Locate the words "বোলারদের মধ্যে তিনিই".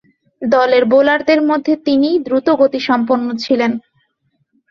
0.85-2.17